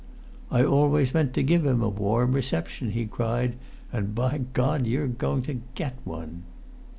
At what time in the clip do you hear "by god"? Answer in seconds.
4.15-4.87